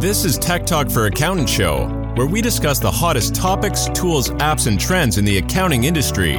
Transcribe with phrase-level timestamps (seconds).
[0.00, 4.66] This is Tech Talk for Accountant Show, where we discuss the hottest topics, tools, apps,
[4.66, 6.38] and trends in the accounting industry.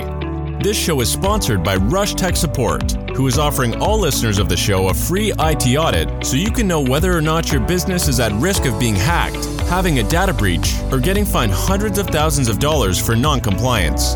[0.63, 4.57] This show is sponsored by Rush Tech Support, who is offering all listeners of the
[4.57, 8.19] show a free IT audit so you can know whether or not your business is
[8.19, 12.47] at risk of being hacked, having a data breach, or getting fined hundreds of thousands
[12.47, 14.15] of dollars for non-compliance.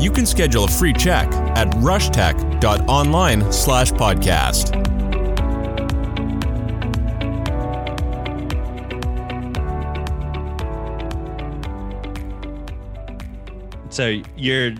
[0.00, 3.52] You can schedule a free check at rushtech.online
[13.96, 14.74] So you're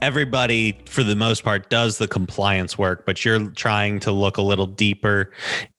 [0.00, 4.42] everybody for the most part does the compliance work, but you're trying to look a
[4.42, 5.32] little deeper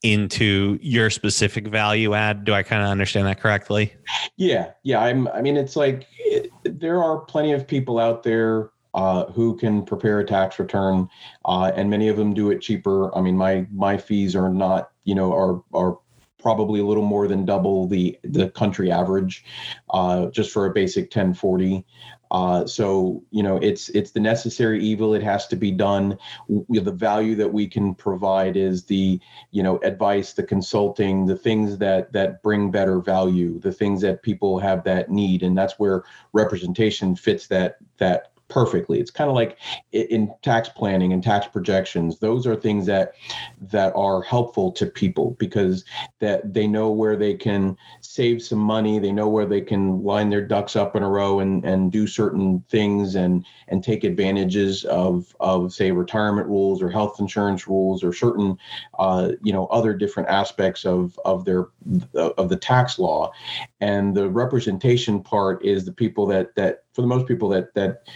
[0.03, 2.43] into your specific value add.
[2.43, 3.93] Do I kind of understand that correctly?
[4.35, 4.99] Yeah, yeah.
[4.99, 5.29] I'm.
[5.29, 9.85] I mean, it's like it, there are plenty of people out there uh, who can
[9.85, 11.07] prepare a tax return,
[11.45, 13.17] uh, and many of them do it cheaper.
[13.17, 15.97] I mean, my my fees are not, you know, are are
[16.45, 19.43] probably a little more than double the the country average,
[19.89, 21.83] uh, just for a basic 1040.
[22.31, 25.13] Uh, so you know it's it's the necessary evil.
[25.13, 26.17] It has to be done.
[26.47, 29.19] We, the value that we can provide is the
[29.51, 34.23] you know advice, the consulting, the things that that bring better value, the things that
[34.23, 38.99] people have that need, and that's where representation fits that that perfectly.
[38.99, 39.57] It's kind of like
[39.91, 42.19] in tax planning and tax projections.
[42.19, 43.13] Those are things that
[43.61, 45.83] that are helpful to people because
[46.19, 48.99] that they know where they can save some money.
[48.99, 52.07] They know where they can line their ducks up in a row and and do
[52.07, 58.03] certain things and and take advantages of of say retirement rules or health insurance rules
[58.03, 58.57] or certain
[58.99, 61.67] uh, you know other different aspects of of their
[62.15, 63.31] of the tax law.
[63.81, 68.07] And the representation part is the people that that for the most people that that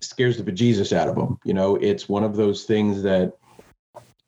[0.00, 1.38] scares the bejesus out of them.
[1.44, 3.32] You know, it's one of those things that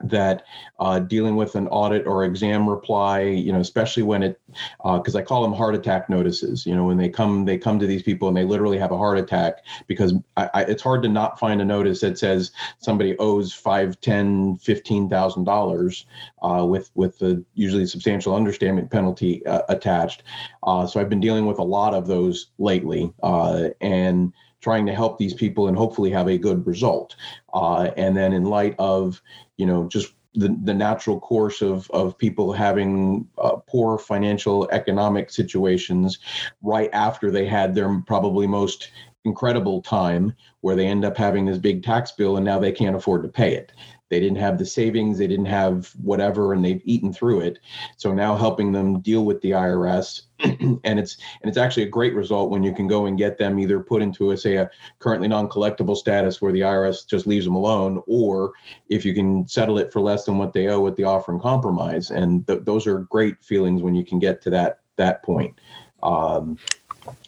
[0.01, 0.45] that
[0.79, 4.41] uh, dealing with an audit or exam reply, you know, especially when it,
[4.83, 6.65] because uh, I call them heart attack notices.
[6.65, 8.97] You know, when they come, they come to these people and they literally have a
[8.97, 13.17] heart attack because I, I, it's hard to not find a notice that says somebody
[13.19, 16.07] owes five, ten, fifteen thousand uh, dollars,
[16.43, 20.23] with with the usually substantial understatement penalty uh, attached.
[20.63, 24.95] Uh, so I've been dealing with a lot of those lately, uh, and trying to
[24.95, 27.17] help these people and hopefully have a good result.
[27.53, 29.23] Uh, and then in light of,
[29.57, 35.31] you know, just the, the natural course of, of people having uh, poor financial economic
[35.31, 36.19] situations
[36.63, 38.91] right after they had their probably most
[39.25, 42.97] incredible time where they end up having this big tax bill and now they can't
[42.97, 43.73] afford to pay it.
[44.11, 47.59] They didn't have the savings they didn't have whatever and they've eaten through it.
[47.99, 52.15] So now helping them deal with the irs and it's and it's actually a great
[52.15, 55.29] result when you can go and get them either put into a say a currently
[55.29, 58.53] non-collectible status where the irs just leaves them alone or
[58.89, 61.43] if you can settle it for less than what they owe with the offer and
[61.43, 62.11] compromise.
[62.11, 65.61] And th- those are great feelings when you can get to that that point.
[66.03, 66.57] Um,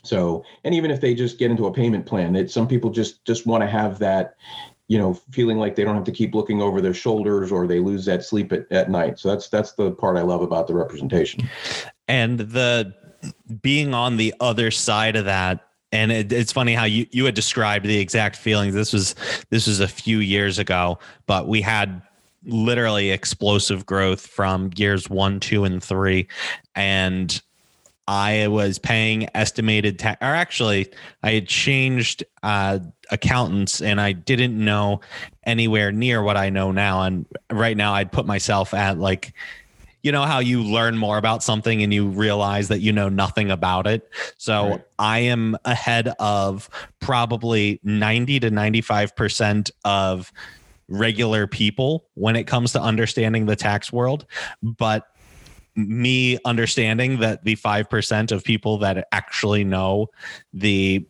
[0.02, 3.24] so and even if they just get into a payment plan it some people just
[3.24, 4.36] just want to have that
[4.90, 7.78] you know feeling like they don't have to keep looking over their shoulders or they
[7.78, 9.20] lose that sleep at, at night.
[9.20, 11.48] So that's that's the part i love about the representation.
[12.08, 12.92] And the
[13.62, 17.36] being on the other side of that and it, it's funny how you you had
[17.36, 18.74] described the exact feelings.
[18.74, 19.14] This was
[19.50, 22.02] this was a few years ago but we had
[22.44, 26.26] literally explosive growth from years one two and three.
[26.74, 27.40] And
[28.10, 30.90] I was paying estimated tax, or actually,
[31.22, 32.80] I had changed uh,
[33.12, 35.00] accountants and I didn't know
[35.44, 37.02] anywhere near what I know now.
[37.02, 39.32] And right now, I'd put myself at like,
[40.02, 43.52] you know, how you learn more about something and you realize that you know nothing
[43.52, 44.10] about it.
[44.38, 44.84] So right.
[44.98, 50.32] I am ahead of probably 90 to 95% of
[50.88, 54.26] regular people when it comes to understanding the tax world.
[54.64, 55.06] But
[55.76, 60.08] me understanding that the 5% of people that actually know
[60.52, 61.06] the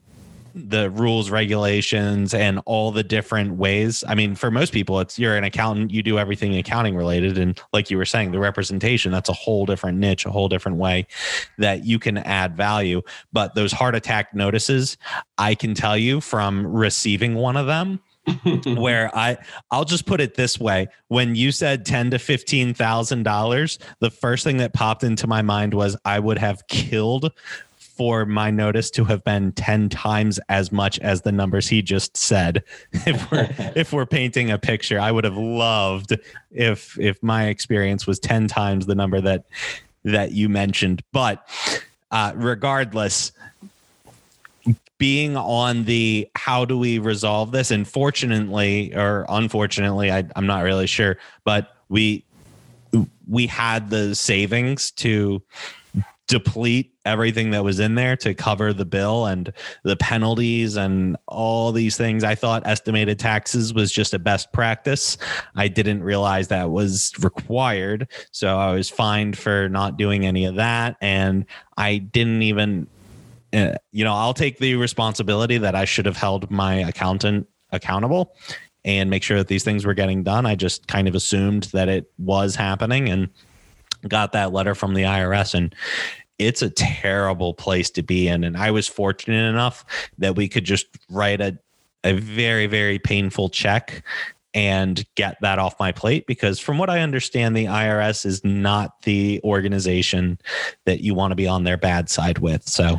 [0.53, 5.37] the rules regulations and all the different ways i mean for most people it's you're
[5.37, 7.39] an accountant you do everything accounting related.
[7.39, 10.79] And like you were saying the representation that's a whole different niche a whole different
[10.79, 11.07] way
[11.59, 13.03] that you can add value.
[13.33, 14.97] But those heart attack notices
[15.39, 18.01] i can tell you from receiving one of them
[18.77, 19.39] where I
[19.71, 20.89] I'll just put it this way.
[21.09, 25.43] When you said ten to fifteen thousand dollars, the first thing that popped into my
[25.43, 27.33] mind was I would have killed
[28.01, 32.17] for my notice to have been 10 times as much as the numbers he just
[32.17, 33.47] said if we're
[33.77, 36.17] if we're painting a picture i would have loved
[36.51, 39.45] if if my experience was 10 times the number that
[40.03, 41.47] that you mentioned but
[42.11, 43.33] uh, regardless
[45.01, 50.63] being on the how do we resolve this and fortunately or unfortunately I, i'm not
[50.63, 52.25] really sure but we
[53.27, 55.43] we had the savings to
[56.29, 59.53] deplete everything that was in there to cover the bill and
[59.83, 62.23] the penalties and all these things.
[62.23, 65.17] I thought estimated taxes was just a best practice.
[65.57, 68.07] I didn't realize that was required.
[68.31, 70.97] So I was fined for not doing any of that.
[71.01, 71.47] And
[71.77, 72.87] I didn't even,
[73.53, 78.35] uh, you know, I'll take the responsibility that I should have held my accountant accountable
[78.85, 80.47] and make sure that these things were getting done.
[80.47, 83.29] I just kind of assumed that it was happening and
[84.09, 85.75] got that letter from the IRS and
[86.39, 88.45] it's a terrible place to be in.
[88.45, 89.85] And I was fortunate enough
[90.19, 91.59] that we could just write a,
[92.03, 94.03] a very, very painful check
[94.55, 99.03] and get that off my plate because from what I understand, the IRS is not
[99.03, 100.39] the organization
[100.87, 102.67] that you want to be on their bad side with.
[102.67, 102.99] So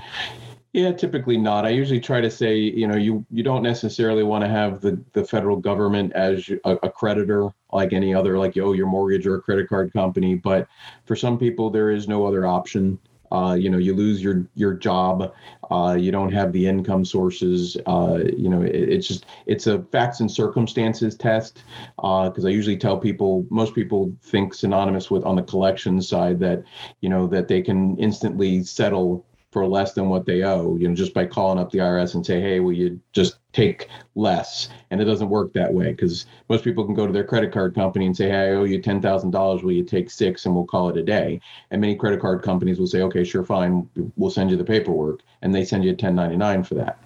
[0.74, 1.66] yeah, typically not.
[1.66, 5.02] I usually try to say, you know, you you don't necessarily want to have the
[5.12, 9.28] the federal government as a, a creditor like any other, like you owe your mortgage
[9.28, 10.36] or a credit card company.
[10.36, 10.68] But
[11.06, 13.00] for some people, there is no other option.
[13.34, 15.34] Uh, you know, you lose your your job,
[15.72, 17.78] uh, you don't have the income sources.
[17.86, 21.64] Uh, you know, it, it's just it's a facts and circumstances test.
[21.98, 26.40] Because uh, I usually tell people, most people think synonymous with on the collection side
[26.40, 26.64] that,
[27.02, 30.96] you know, that they can instantly settle for less than what they owe, you know,
[30.96, 34.70] just by calling up the IRS and say, hey, will you just take less?
[34.90, 37.76] And it doesn't work that way because most people can go to their credit card
[37.76, 39.64] company and say, hey, I owe you $10,000.
[39.64, 41.42] Will you take six and we'll call it a day?
[41.70, 43.90] And many credit card companies will say, okay, sure, fine.
[44.16, 45.20] We'll send you the paperwork.
[45.42, 46.98] And they send you a 1099 for that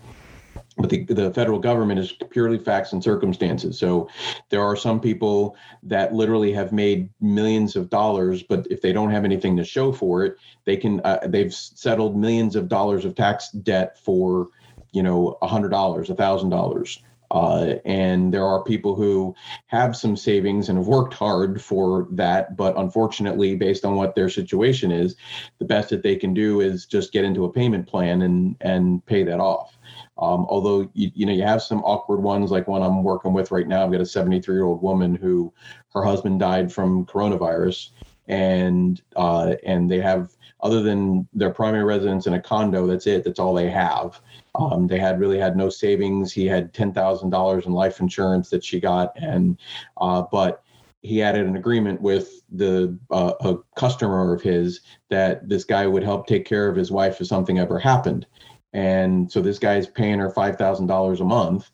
[0.77, 3.79] but the, the federal government is purely facts and circumstances.
[3.79, 4.09] So
[4.49, 9.11] there are some people that literally have made millions of dollars, but if they don't
[9.11, 13.15] have anything to show for it, they can uh, they've settled millions of dollars of
[13.15, 14.49] tax debt for
[14.91, 17.01] you know a hundred dollars, a thousand dollars.
[17.31, 19.35] Uh, and there are people who
[19.67, 24.29] have some savings and have worked hard for that, but unfortunately, based on what their
[24.29, 25.15] situation is,
[25.57, 29.05] the best that they can do is just get into a payment plan and and
[29.05, 29.74] pay that off.
[30.17, 33.51] Um, although you, you know you have some awkward ones, like one I'm working with
[33.51, 33.83] right now.
[33.83, 35.53] I've got a 73 year old woman who
[35.93, 37.89] her husband died from coronavirus,
[38.27, 40.31] and uh, and they have
[40.61, 42.87] other than their primary residence in a condo.
[42.87, 43.25] That's it.
[43.25, 44.21] That's all they have.
[44.55, 46.31] Um, they had really had no savings.
[46.31, 49.57] He had ten thousand dollars in life insurance that she got, and
[49.97, 50.63] uh, but
[51.01, 54.79] he added an agreement with the uh, a customer of his
[55.09, 58.25] that this guy would help take care of his wife if something ever happened
[58.75, 61.71] and so this guy is paying her five thousand dollars a month,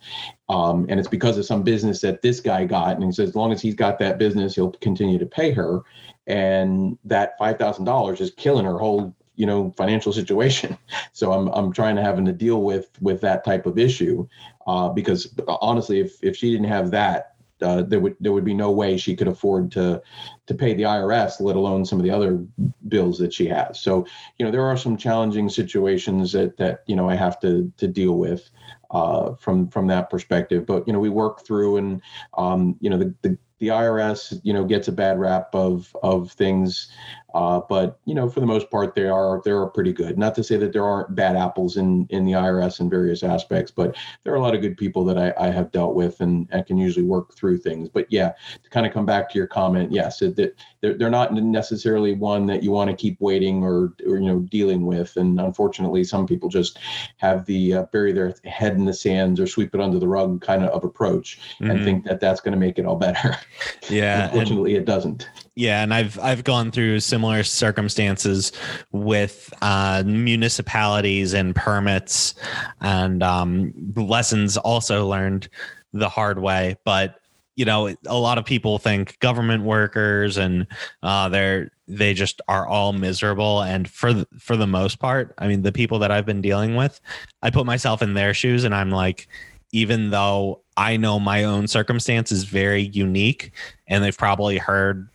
[0.49, 2.95] um, and it's because of some business that this guy got.
[2.95, 5.81] And he says as long as he's got that business, he'll continue to pay her,
[6.27, 10.77] and that five thousand dollars is killing her whole you know financial situation.
[11.11, 14.27] So I'm I'm trying to having to deal with with that type of issue,
[14.67, 17.30] uh, because honestly, if if she didn't have that,
[17.61, 20.01] uh, there would there would be no way she could afford to
[20.47, 22.45] to pay the IRS, let alone some of the other
[22.87, 23.79] bills that she has.
[23.79, 24.05] So
[24.37, 27.87] you know there are some challenging situations that that you know I have to to
[27.87, 28.49] deal with
[28.91, 30.65] uh, from from that perspective.
[30.65, 32.01] But you know we work through, and
[32.37, 36.31] um, you know the, the the IRS, you know, gets a bad rap of of
[36.31, 36.91] things
[37.33, 40.17] uh, but you know, for the most part, they are they are pretty good.
[40.17, 43.71] Not to say that there aren't bad apples in in the IRS in various aspects,
[43.71, 46.47] but there are a lot of good people that I, I have dealt with and
[46.53, 47.89] I can usually work through things.
[47.89, 51.33] But yeah, to kind of come back to your comment, yes, that they're they're not
[51.33, 55.15] necessarily one that you want to keep waiting or or you know dealing with.
[55.15, 56.79] And unfortunately, some people just
[57.17, 60.41] have the uh, bury their head in the sands or sweep it under the rug
[60.41, 61.71] kind of, of approach mm-hmm.
[61.71, 63.37] and think that that's going to make it all better.
[63.89, 65.29] Yeah, unfortunately, and- it doesn't.
[65.55, 68.51] Yeah, and I've I've gone through similar circumstances
[68.91, 72.35] with uh, municipalities and permits,
[72.79, 75.49] and um, lessons also learned
[75.93, 76.77] the hard way.
[76.85, 77.15] But
[77.55, 80.65] you know, a lot of people think government workers and
[81.03, 83.61] uh, they're they just are all miserable.
[83.61, 86.75] And for the, for the most part, I mean, the people that I've been dealing
[86.75, 87.01] with,
[87.43, 89.27] I put myself in their shoes, and I'm like,
[89.73, 93.51] even though I know my own circumstance is very unique,
[93.85, 95.07] and they've probably heard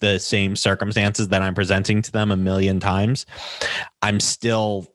[0.00, 3.24] the same circumstances that I'm presenting to them a million times,
[4.02, 4.88] I'm still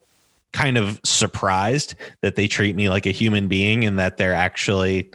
[0.51, 5.11] kind of surprised that they treat me like a human being and that they're actually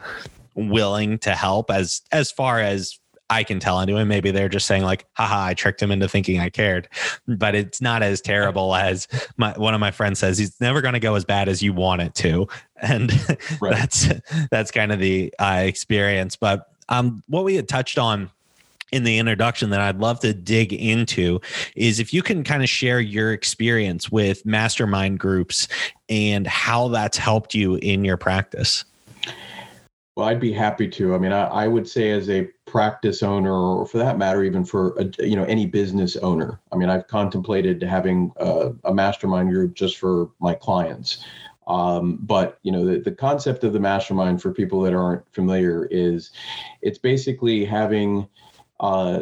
[0.55, 3.00] willing to help as as far as
[3.31, 4.05] I can tell anyway.
[4.05, 6.89] Maybe they're just saying like, haha, I tricked him into thinking I cared.
[7.29, 11.01] But it's not as terrible as my one of my friends says, he's never gonna
[11.01, 12.49] go as bad as you want it to.
[12.83, 13.13] And
[13.61, 13.75] right.
[13.75, 14.09] that's
[14.51, 16.35] that's kind of the uh, experience.
[16.35, 18.31] But um what we had touched on
[18.91, 21.41] in the introduction that I'd love to dig into
[21.77, 25.69] is if you can kind of share your experience with mastermind groups
[26.09, 28.85] and how that's helped you in your practice.
[30.21, 31.15] Well, I'd be happy to.
[31.15, 34.67] I mean, I, I, would say as a practice owner, or for that matter, even
[34.67, 36.61] for a, you know any business owner.
[36.71, 41.25] I mean, I've contemplated having a, a mastermind group just for my clients.
[41.67, 45.89] Um, but you know, the, the concept of the mastermind for people that aren't familiar
[45.91, 46.33] is,
[46.83, 48.29] it's basically having
[48.79, 49.21] uh,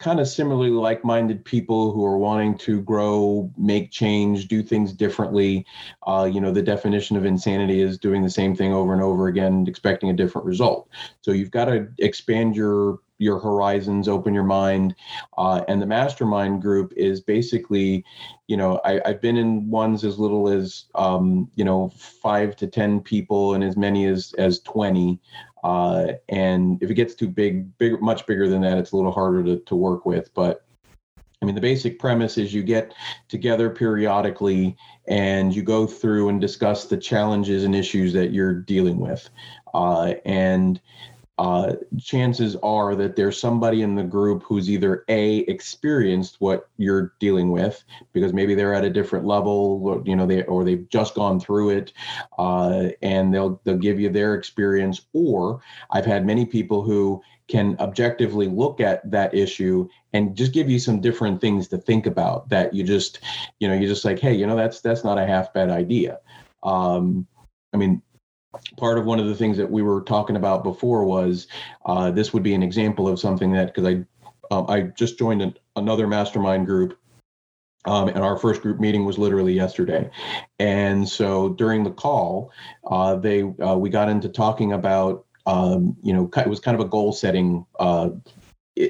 [0.00, 5.64] kind of similarly like-minded people who are wanting to grow, make change, do things differently.
[6.06, 9.28] Uh, you know, the definition of insanity is doing the same thing over and over
[9.28, 10.88] again, expecting a different result.
[11.20, 14.96] So you've got to expand your your horizons, open your mind.
[15.36, 18.02] Uh, and the mastermind group is basically,
[18.48, 22.66] you know, I, have been in ones as little as, um, you know, five to
[22.66, 25.20] 10 people and as many as, as 20.
[25.62, 29.12] Uh, and if it gets too big, big, much bigger than that, it's a little
[29.12, 30.32] harder to, to work with.
[30.34, 30.64] But
[31.42, 32.94] I mean, the basic premise is you get
[33.28, 34.76] together periodically
[35.08, 39.28] and you go through and discuss the challenges and issues that you're dealing with.
[39.72, 40.80] Uh, and
[41.40, 47.14] uh, chances are that there's somebody in the group who's either a experienced what you're
[47.18, 47.82] dealing with
[48.12, 51.70] because maybe they're at a different level, you know, they or they've just gone through
[51.70, 51.94] it,
[52.36, 55.06] uh, and they'll they'll give you their experience.
[55.14, 60.68] Or I've had many people who can objectively look at that issue and just give
[60.68, 63.20] you some different things to think about that you just
[63.58, 66.20] you know you're just like hey you know that's that's not a half bad idea
[66.62, 67.26] um,
[67.74, 68.00] i mean
[68.76, 71.46] part of one of the things that we were talking about before was
[71.86, 74.04] uh, this would be an example of something that because I
[74.50, 76.96] um, I just joined an, another mastermind group.
[77.86, 80.10] Um, and our first group meeting was literally yesterday,
[80.58, 82.52] and so during the call,
[82.86, 86.84] uh, they uh, we got into talking about um, you know it was kind of
[86.86, 87.64] a goal setting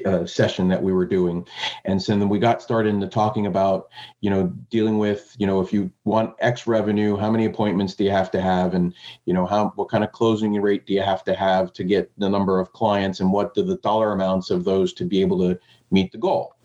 [0.05, 1.47] uh, session that we were doing.
[1.85, 3.89] And so then we got started into talking about
[4.21, 8.03] you know dealing with you know if you want x revenue how many appointments do
[8.03, 8.73] you have to have?
[8.73, 8.93] And
[9.25, 12.11] you know how what kind of closing rate do you have to have to get
[12.17, 13.19] the number of clients?
[13.19, 15.59] And what do the dollar amounts of those to be able to
[15.91, 16.55] meet the goal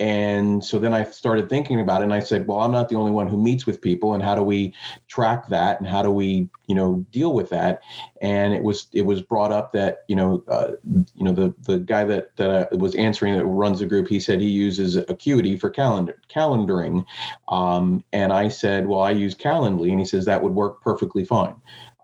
[0.00, 2.94] and so then I started thinking about it and I said, well, I'm not the
[2.94, 4.72] only one who meets with people and how do we
[5.08, 7.82] track that and how do we, you know, deal with that?
[8.22, 10.72] And it was it was brought up that, you know, uh,
[11.14, 14.40] you know, the the guy that that was answering that runs the group, he said
[14.40, 17.04] he uses Acuity for calendar calendaring.
[17.48, 21.24] Um, and I said, well, I use Calendly and he says that would work perfectly
[21.24, 21.56] fine.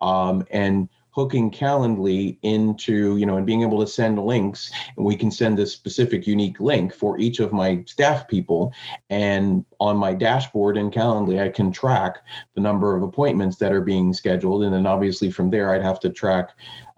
[0.02, 4.72] Um, and hooking Calendly into, you know, and being able to send links.
[4.96, 8.72] And we can send a specific unique link for each of my staff people.
[9.10, 12.18] And on my dashboard in Calendly, I can track
[12.54, 14.64] the number of appointments that are being scheduled.
[14.64, 16.50] And then obviously from there, I'd have to track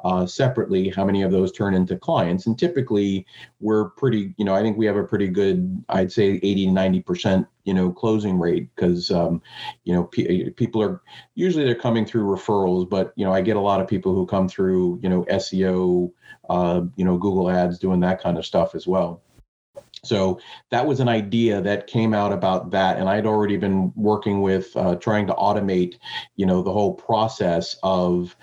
[0.07, 2.47] uh, separately how many of those turn into clients.
[2.47, 3.27] And typically,
[3.59, 7.45] we're pretty, you know, I think we have a pretty good, I'd say 80 90%,
[7.65, 9.43] you know, closing rate because, um,
[9.83, 11.03] you know, p- people are
[11.35, 14.27] usually they're coming through referrals, but, you know, I get a lot of people who
[14.27, 16.13] come through, you know, SEO,
[16.49, 19.25] uh, you know, Google ads, doing that kind of stuff as well.
[20.05, 20.39] So
[20.71, 24.77] that was an idea that came out about that, and I'd already been working with
[24.77, 25.97] uh, trying to automate,
[26.37, 28.37] you know, the whole process of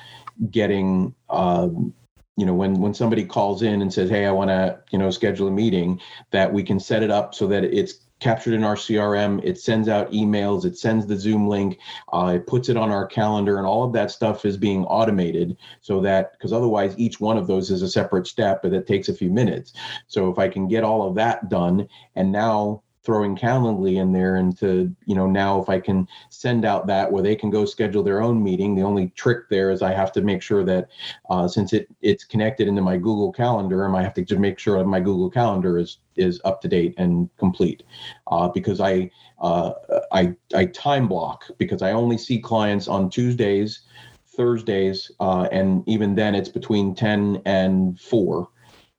[0.52, 1.94] getting um,
[2.36, 5.10] you know when when somebody calls in and says hey i want to you know
[5.10, 6.00] schedule a meeting
[6.32, 9.90] that we can set it up so that it's captured in our crm it sends
[9.90, 11.78] out emails it sends the zoom link
[12.14, 15.58] uh, it puts it on our calendar and all of that stuff is being automated
[15.82, 19.10] so that because otherwise each one of those is a separate step but it takes
[19.10, 19.74] a few minutes.
[20.08, 24.38] So if i can get all of that done and now throwing Calendly in there
[24.38, 27.66] and to, you know, now if I can send out that where they can go
[27.66, 30.88] schedule their own meeting, the only trick there is I have to make sure that
[31.30, 34.78] uh, since it it's connected into my Google Calendar, I have to just make sure
[34.78, 37.84] that my Google Calendar is is up to date and complete.
[38.28, 39.74] Uh, because I uh,
[40.12, 43.82] I I time block because I only see clients on Tuesdays,
[44.26, 48.48] Thursdays, uh, and even then it's between 10 and 4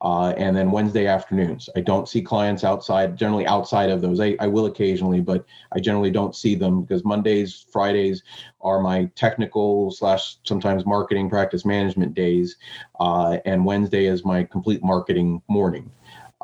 [0.05, 1.71] uh, and then Wednesday afternoons.
[1.75, 4.21] I don't see clients outside, generally outside of those.
[4.21, 8.23] I, I will occasionally, but I generally don't see them because Mondays, Fridays
[8.61, 12.57] are my technical slash sometimes marketing practice management days,
[13.01, 15.91] uh, and Wednesday is my complete marketing morning.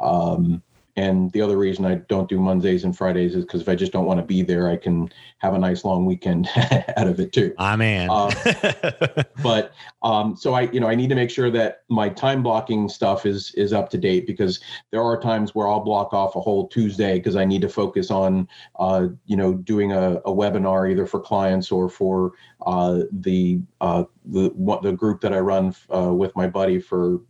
[0.00, 0.62] Um,
[0.97, 3.92] and the other reason I don't do Mondays and Fridays is because if I just
[3.92, 6.49] don't want to be there, I can have a nice long weekend
[6.97, 7.54] out of it too.
[7.59, 8.11] I'm in.
[8.11, 12.42] uh, but um, so I, you know, I need to make sure that my time
[12.42, 16.37] blocking stuff is is up to date because there are times where I'll block off
[16.37, 20.32] a whole Tuesday because I need to focus on, uh, you know, doing a, a
[20.32, 22.32] webinar either for clients or for
[22.66, 24.50] uh, the uh, the
[24.82, 27.20] the group that I run uh, with my buddy for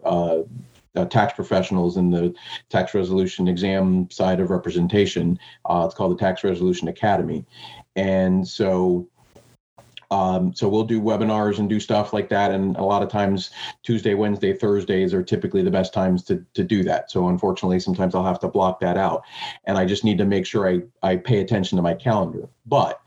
[0.97, 2.35] uh, tax professionals in the
[2.69, 5.39] tax resolution exam side of representation.
[5.65, 7.45] Uh, it's called the Tax Resolution Academy.
[7.97, 9.09] And so
[10.13, 12.51] Um, so we'll do webinars and do stuff like that.
[12.51, 13.51] And a lot of times
[13.85, 17.13] Tuesday, Wednesday, Thursdays are typically the best times to, to do that.
[17.13, 19.23] So unfortunately, sometimes I'll have to block that out.
[19.67, 22.49] And I just need to make sure I, I pay attention to my calendar.
[22.67, 23.01] But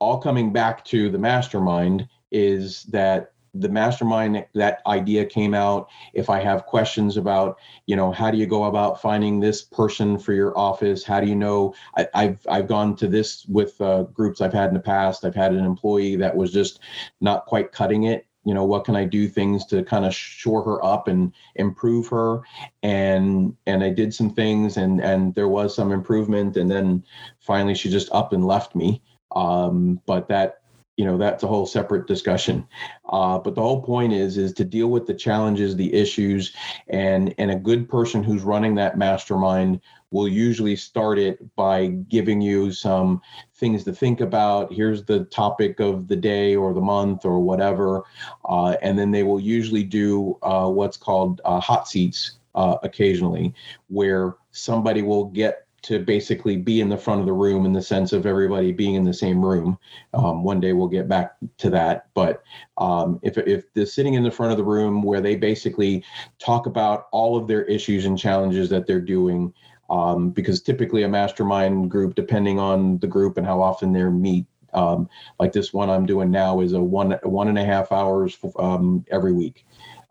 [0.00, 5.88] all coming back to the mastermind is that the mastermind that idea came out.
[6.12, 10.18] If i have questions about you know how do you go about finding this person
[10.18, 11.04] for your office?
[11.04, 11.74] How do you know?
[11.96, 15.24] I, have i've gone to this with uh, groups i've had in the past.
[15.24, 16.80] I've had an employee that was just
[17.20, 18.26] not quite cutting it.
[18.44, 22.08] You know what can i do things to kind of shore her up and improve
[22.08, 22.42] her?
[22.82, 27.04] And and i did some things and and there was some improvement and then
[27.38, 29.02] finally she just up and left me.
[29.34, 30.60] Um, but that
[30.96, 32.66] you know that's a whole separate discussion.
[33.08, 36.54] Uh, but the whole point is is to deal with the challenges the issues
[36.88, 42.40] and and a good person who's running that mastermind will usually start it by giving
[42.40, 43.20] you some
[43.54, 44.72] things to think about.
[44.72, 48.04] Here's the topic of the day or the month or whatever.
[48.44, 53.52] Uh, and then they will usually do uh, what's called uh, hot seats uh, occasionally
[53.88, 57.82] where somebody will get to basically be in the front of the room in the
[57.82, 59.78] sense of everybody being in the same room.
[60.14, 62.42] Um, one day we'll get back to that, but
[62.78, 66.02] um, if if they're sitting in the front of the room where they basically
[66.38, 69.52] talk about all of their issues and challenges that they're doing,
[69.90, 74.46] um, because typically a mastermind group, depending on the group and how often they meet.
[74.72, 78.36] Um, like this one I'm doing now is a one one and a half hours
[78.58, 79.66] um, every week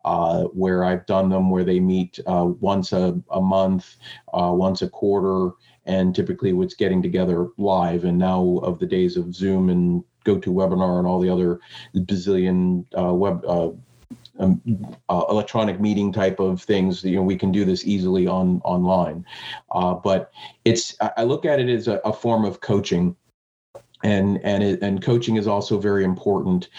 [0.05, 3.97] uh, where I've done them where they meet uh, once a, a month,
[4.33, 5.51] uh, once a quarter,
[5.85, 8.03] and typically it's getting together live.
[8.03, 11.59] And now of the days of Zoom and GoToWebinar and all the other
[11.95, 13.69] bazillion uh, web uh,
[14.39, 14.61] um,
[15.09, 19.25] uh, electronic meeting type of things, you know, we can do this easily on online.
[19.71, 20.31] but
[20.65, 23.15] it's I look at it as a, a form of coaching
[24.03, 26.69] and and it, and coaching is also very important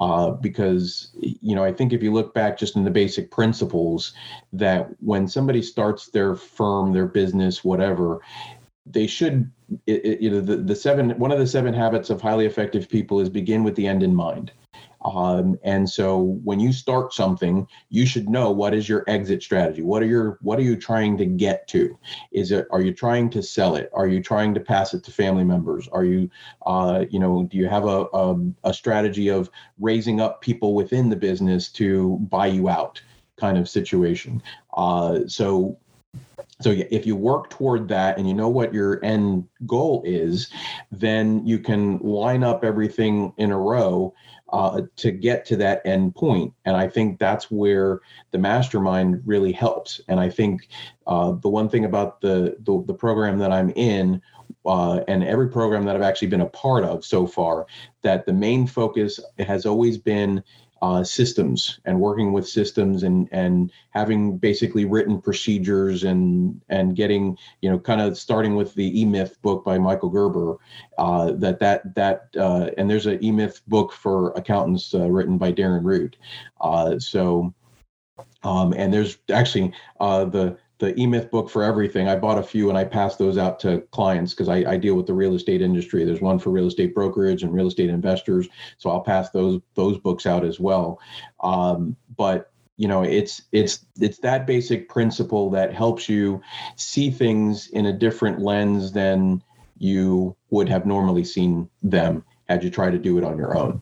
[0.00, 4.12] uh, because you know I think if you look back just in the basic principles
[4.52, 8.20] that when somebody starts their firm, their business, whatever,
[8.84, 9.50] they should
[9.86, 12.88] it, it, you know the, the seven one of the seven habits of highly effective
[12.88, 14.52] people is begin with the end in mind
[15.04, 19.82] um, and so when you start something, you should know what is your exit strategy.
[19.82, 21.98] What are your what are you trying to get to?
[22.30, 23.90] Is it are you trying to sell it?
[23.92, 25.88] Are you trying to pass it to family members?
[25.88, 26.30] Are you
[26.66, 31.08] uh, you know do you have a, a, a strategy of raising up people within
[31.08, 33.00] the business to buy you out
[33.36, 34.42] kind of situation?
[34.74, 35.78] Uh, so
[36.60, 40.48] so if you work toward that and you know what your end goal is,
[40.92, 44.14] then you can line up everything in a row
[44.52, 46.52] uh, to get to that end point.
[46.64, 50.00] And I think that's where the mastermind really helps.
[50.08, 50.68] And I think
[51.06, 54.20] uh, the one thing about the, the, the program that I'm in,
[54.66, 57.66] uh, and every program that I've actually been a part of so far,
[58.02, 60.42] that the main focus has always been
[60.82, 67.38] uh, systems and working with systems and and having basically written procedures and and getting
[67.60, 70.56] you know kind of starting with the E Myth book by Michael Gerber
[70.98, 75.38] uh, that that that uh, and there's an E Myth book for accountants uh, written
[75.38, 76.16] by Darren Root.
[76.60, 77.54] Uh, so
[78.42, 82.08] um, and there's actually uh, the the eMyth book for everything.
[82.08, 84.96] I bought a few and I pass those out to clients because I, I, deal
[84.96, 86.04] with the real estate industry.
[86.04, 89.96] There's one for real estate brokerage and real estate investors, so I'll pass those those
[89.98, 91.00] books out as well.
[91.38, 96.42] Um, but you know, it's it's it's that basic principle that helps you
[96.74, 99.40] see things in a different lens than
[99.78, 103.80] you would have normally seen them had you try to do it on your own.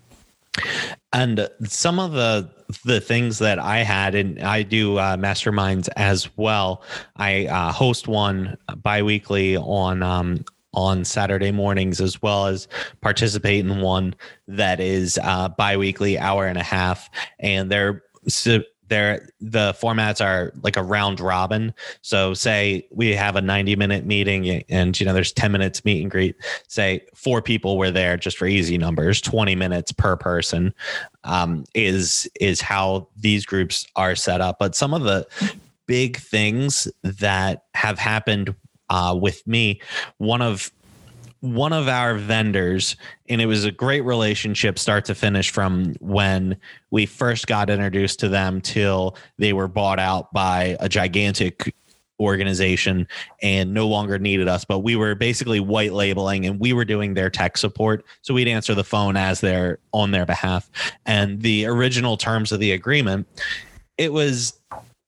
[1.12, 2.48] And some of the
[2.84, 6.82] the things that I had, and I do uh, masterminds as well.
[7.16, 12.68] I uh, host one biweekly on um, on Saturday mornings, as well as
[13.00, 14.14] participate in one
[14.46, 18.02] that is uh, biweekly, hour and a half, and they're
[18.90, 21.72] they're the formats are like a round robin.
[22.02, 26.02] So say we have a 90 minute meeting and you know there's 10 minutes meet
[26.02, 26.36] and greet.
[26.68, 30.74] Say four people were there just for easy numbers, 20 minutes per person
[31.24, 34.58] um, is is how these groups are set up.
[34.58, 35.26] But some of the
[35.86, 38.54] big things that have happened
[38.90, 39.80] uh, with me,
[40.18, 40.70] one of
[41.40, 42.96] one of our vendors,
[43.28, 46.56] and it was a great relationship start to finish from when
[46.90, 51.74] we first got introduced to them till they were bought out by a gigantic
[52.20, 53.08] organization
[53.40, 54.64] and no longer needed us.
[54.64, 58.04] But we were basically white labeling and we were doing their tech support.
[58.20, 60.70] So we'd answer the phone as they're on their behalf.
[61.06, 63.26] And the original terms of the agreement
[64.00, 64.58] it was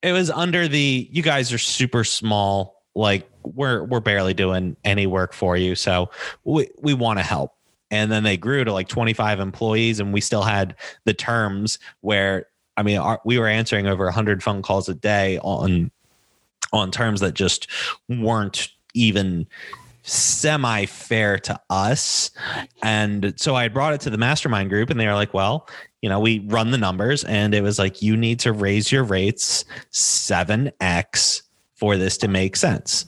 [0.03, 5.07] it was under the you guys are super small like we're we're barely doing any
[5.07, 5.75] work for you.
[5.75, 6.11] So
[6.45, 7.55] we we want to help.
[7.91, 10.75] And then they grew to like 25 employees and we still had
[11.05, 12.47] the terms where
[12.79, 15.91] i mean our, we were answering over 100 phone calls a day on
[16.73, 17.69] on terms that just
[18.09, 19.47] weren't even
[20.05, 22.31] semi fair to us.
[22.83, 25.69] And so i brought it to the mastermind group and they were like well
[26.01, 29.05] you know we run the numbers and it was like you need to raise your
[29.05, 31.43] rates 7x
[31.83, 33.07] for this to make sense.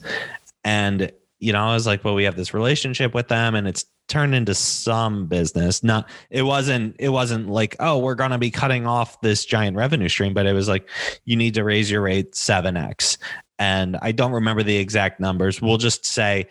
[0.65, 1.09] And
[1.39, 4.35] you know i was like well we have this relationship with them and it's turned
[4.35, 5.81] into some business.
[5.81, 10.09] Not it wasn't it wasn't like oh we're to be cutting off this giant revenue
[10.09, 10.89] stream but it was like
[11.23, 13.17] you need to raise your rate 7x
[13.59, 15.61] and i don't remember the exact numbers.
[15.61, 16.47] We'll just say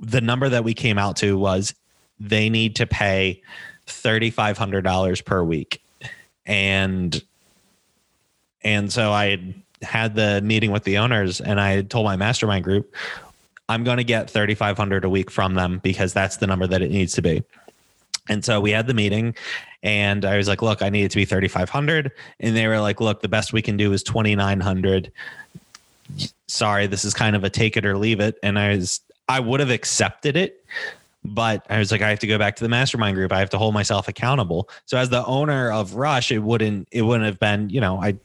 [0.00, 1.74] the number that we came out to was
[2.18, 3.42] they need to pay
[3.86, 5.82] $3500 per week.
[6.46, 7.22] And
[8.62, 12.94] and so i had the meeting with the owners and i told my mastermind group
[13.68, 16.90] I'm going to get 3500 a week from them because that's the number that it
[16.90, 17.42] needs to be.
[18.28, 19.34] And so we had the meeting
[19.82, 22.10] and I was like, look, I need it to be 3,500.
[22.40, 25.12] And they were like, look, the best we can do is 2,900.
[26.46, 28.38] Sorry, this is kind of a take it or leave it.
[28.42, 30.64] And I was, I would have accepted it,
[31.24, 33.32] but I was like, I have to go back to the mastermind group.
[33.32, 34.68] I have to hold myself accountable.
[34.86, 38.16] So as the owner of Rush, it wouldn't, it wouldn't have been, you know, I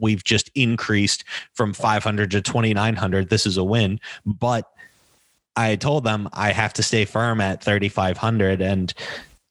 [0.00, 4.00] we've just increased from 500 to 2900 this is a win.
[4.24, 4.70] But
[5.56, 8.94] i told them i have to stay firm at 3500 and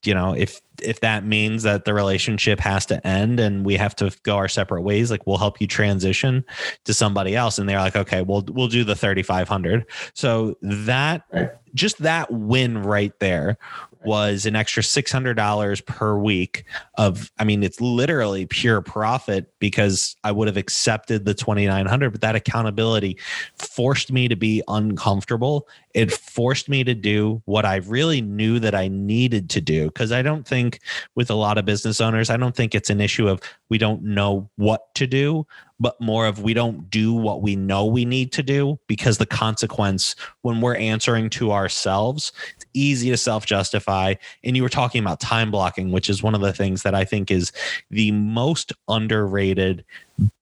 [0.02, 3.94] you know if if that means that the relationship has to end and we have
[3.96, 6.42] to go our separate ways like we'll help you transition
[6.84, 7.58] to somebody else.
[7.58, 9.84] And they're like okay we'll we'll do the 3500
[10.14, 11.50] so that right.
[11.74, 13.58] just that win right there
[14.04, 16.64] was an extra $600 per week
[16.96, 22.20] of i mean it's literally pure profit because i would have accepted the 2900 but
[22.20, 23.18] that accountability
[23.58, 25.68] forced me to be uncomfortable.
[25.94, 30.12] It forced me to do what i really knew that i needed to do because
[30.12, 30.80] i don't think
[31.14, 34.02] with a lot of business owners i don't think it's an issue of we don't
[34.02, 35.46] know what to do
[35.80, 39.26] but more of we don't do what we know we need to do because the
[39.26, 44.14] consequence when we're answering to ourselves it's easy to self-justify
[44.44, 47.04] and you were talking about time blocking which is one of the things that i
[47.04, 47.52] think is
[47.90, 49.84] the most underrated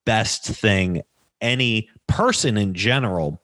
[0.04, 1.02] best thing
[1.40, 3.40] any person in general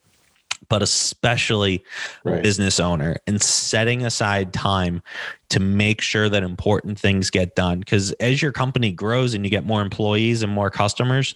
[0.69, 1.85] but especially
[2.25, 2.43] right.
[2.43, 5.03] business owner and setting aside time
[5.51, 9.51] to make sure that important things get done because as your company grows and you
[9.51, 11.35] get more employees and more customers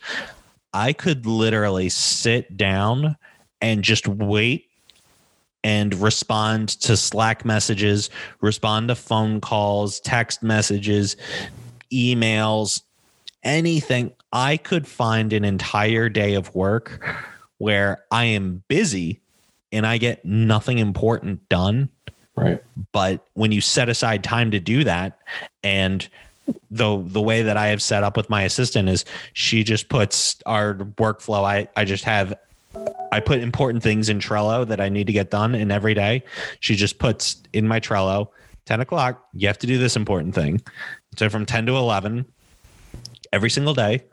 [0.72, 3.16] I could literally sit down
[3.60, 4.66] and just wait
[5.64, 11.16] and respond to Slack messages, respond to phone calls, text messages,
[11.92, 12.82] emails,
[13.42, 14.12] anything.
[14.32, 17.04] I could find an entire day of work
[17.58, 19.20] where I am busy
[19.72, 21.88] and I get nothing important done.
[22.36, 22.62] Right.
[22.92, 25.18] But when you set aside time to do that
[25.62, 26.08] and
[26.70, 30.36] the the way that I have set up with my assistant is she just puts
[30.46, 31.44] our workflow.
[31.44, 32.34] I I just have
[33.12, 36.22] I put important things in Trello that I need to get done, and every day
[36.60, 38.28] she just puts in my Trello.
[38.66, 40.60] 10 o'clock, you have to do this important thing.
[41.16, 42.26] So from 10 to 11,
[43.32, 44.04] every single day,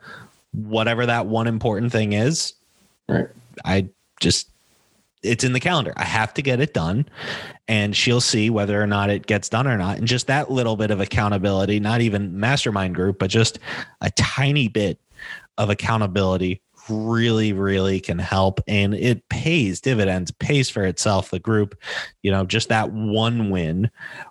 [0.52, 2.54] whatever that one important thing is,
[3.06, 3.28] right.
[3.66, 4.48] I just
[5.26, 5.92] it's in the calendar.
[5.96, 7.08] I have to get it done.
[7.68, 9.98] And she'll see whether or not it gets done or not.
[9.98, 13.58] And just that little bit of accountability, not even mastermind group, but just
[14.00, 15.00] a tiny bit
[15.58, 18.60] of accountability really, really can help.
[18.66, 21.30] And it pays dividends, pays for itself.
[21.30, 21.78] The group,
[22.22, 23.90] you know, just that one win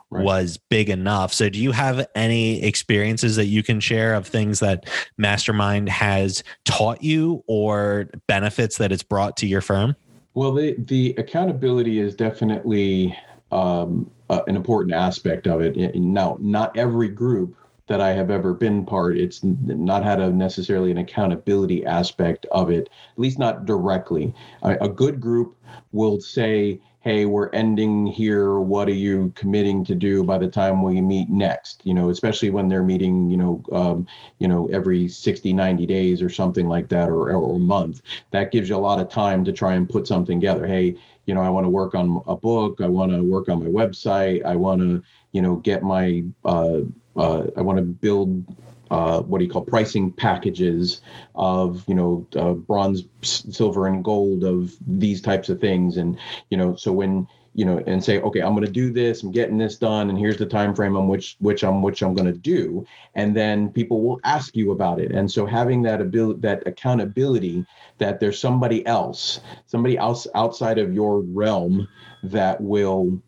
[0.09, 0.23] right.
[0.23, 1.33] was big enough.
[1.33, 6.43] So, do you have any experiences that you can share of things that Mastermind has
[6.63, 9.95] taught you or benefits that it's brought to your firm?
[10.35, 13.17] Well, the the accountability is definitely
[13.51, 15.95] um, uh, an important aspect of it.
[15.95, 17.55] Now, not every group
[17.87, 22.69] that I have ever been part, it's not had a necessarily an accountability aspect of
[22.69, 24.33] it, at least not directly.
[24.63, 25.55] A, a good group
[25.93, 28.59] will say, hey we're ending here.
[28.59, 31.81] What are you committing to do by the time we meet next?
[31.85, 34.07] You know especially when they're meeting you know um,
[34.39, 38.01] you know every 60 90 days or something like that or, or a month.
[38.31, 40.65] That gives you a lot of time to try and put something together.
[40.65, 42.81] Hey you know i want to work on a book.
[42.81, 44.43] I want to work on my website.
[44.43, 46.79] I want to you know get my uh,
[47.15, 48.43] uh, i want to build
[48.91, 51.01] uh, what do you call pricing packages
[51.35, 55.97] of you know uh, bronze silver and gold of these types of things.
[55.97, 56.17] And
[56.49, 59.31] you know so when you know and say okay i'm going to do this i'm
[59.31, 62.31] getting this done and here's the time frame on which which i'm which i'm going
[62.31, 62.85] to do.
[63.15, 65.11] And then people will ask you about it.
[65.11, 67.65] And so having that ability that accountability
[67.97, 71.87] that there's somebody else somebody else outside of your realm
[72.23, 73.21] that will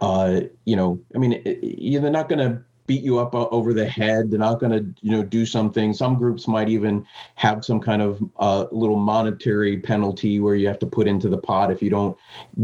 [0.00, 1.42] uh, you know, I mean,
[2.00, 4.30] they're not going to beat you up over the head.
[4.30, 5.92] They're not going to, you know, do something.
[5.92, 10.78] Some groups might even have some kind of uh, little monetary penalty where you have
[10.80, 12.16] to put into the pot if you don't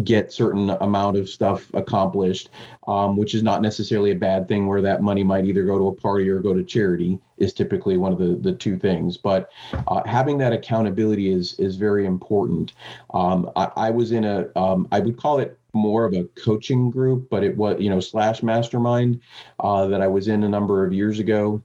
[0.02, 2.48] get certain amount of stuff accomplished,
[2.88, 4.66] um, which is not necessarily a bad thing.
[4.66, 7.98] Where that money might either go to a party or go to charity is typically
[7.98, 9.18] one of the the two things.
[9.18, 9.50] But
[9.86, 12.72] uh, having that accountability is is very important.
[13.12, 16.90] Um, I, I, was in a um, I would call it more of a coaching
[16.90, 19.20] group, but it was, you know, slash mastermind
[19.60, 21.62] uh, that I was in a number of years ago.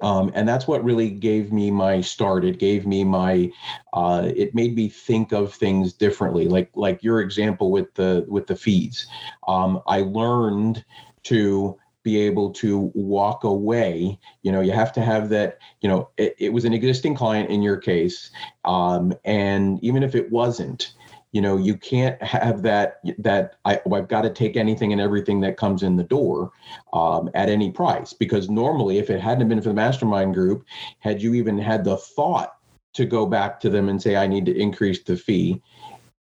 [0.00, 2.44] Um, and that's what really gave me my start.
[2.44, 3.50] It gave me my,
[3.94, 6.48] uh, it made me think of things differently.
[6.48, 9.06] Like like your example with the with the fees,
[9.48, 10.84] um, I learned
[11.24, 14.18] to be able to walk away.
[14.42, 15.58] You know, you have to have that.
[15.80, 18.30] You know, it, it was an existing client in your case,
[18.64, 20.92] um, and even if it wasn't,
[21.36, 25.38] you know you can't have that that I, have got to take anything and everything
[25.42, 26.50] that comes in the door
[26.94, 28.14] um, at any price.
[28.14, 30.64] Because normally if it hadn't been for the mastermind group
[31.00, 32.56] had you even had the thought
[32.94, 35.60] to go back to them and say i need to increase the fee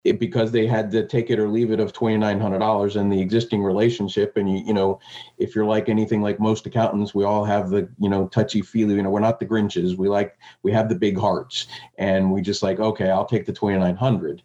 [0.04, 3.64] it, because they had to take it or leave it of $2900 in the existing
[3.64, 4.36] relationship.
[4.36, 5.00] And you you know
[5.38, 8.96] if you're like anything like most accountants we all have the you know touchy feely
[8.96, 9.98] you know we're not the grinches.
[9.98, 11.68] We like we have the big hearts.
[11.98, 14.44] And we just like okay i'll take the 2900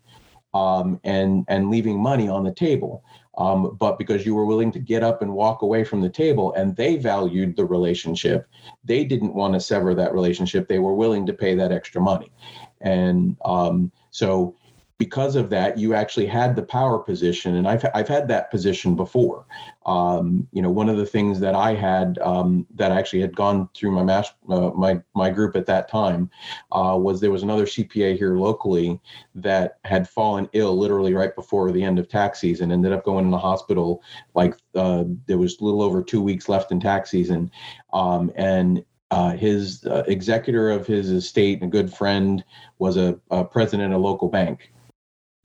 [0.55, 3.05] um, and and leaving money on the table.
[3.39, 6.53] Um, but because you were willing to get up and walk away from the table
[6.55, 8.47] and they valued the relationship,
[8.85, 10.69] they didn't want to sever that relationship.
[10.69, 12.31] They were willing to pay that extra money.
[12.83, 14.57] And um, so
[15.01, 18.95] because of that, you actually had the power position, and I've I've had that position
[18.95, 19.47] before.
[19.87, 23.71] Um, you know, one of the things that I had um, that actually had gone
[23.75, 26.29] through my uh, my my group at that time
[26.71, 29.01] uh, was there was another CPA here locally
[29.35, 33.25] that had fallen ill literally right before the end of tax season, ended up going
[33.25, 34.03] in the hospital
[34.35, 37.51] like uh, there was a little over two weeks left in tax season,
[37.95, 42.45] um, and uh, his uh, executor of his estate and a good friend
[42.79, 44.71] was a, a president of a local bank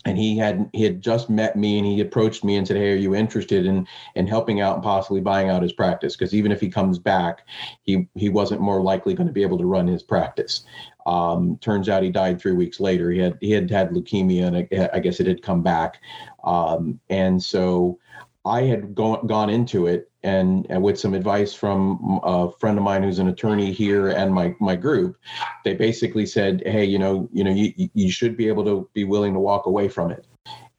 [0.06, 2.92] and he had he had just met me and he approached me and said hey
[2.92, 6.16] are you interested in in helping out and possibly buying out his practice?
[6.16, 7.48] Because even if he comes back
[7.84, 10.64] he he wasn't more likely going to be able to run his practice.
[11.06, 13.12] Um, turns out he died three weeks later.
[13.12, 16.02] He had he had had leukemia and i, I guess it had come back.
[16.44, 18.00] Um, and so
[18.46, 22.78] I had go, gone into it and, and, with some advice from uh, a friend
[22.78, 25.18] of mine who's an attorney here and my my group,
[25.64, 29.04] they basically said, "Hey, you know, you know, you you should be able to be
[29.04, 30.26] willing to walk away from it."